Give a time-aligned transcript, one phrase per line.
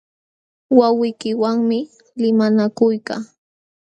[0.77, 1.79] Wawqiykiwanmi
[2.21, 3.23] limanakuykaa.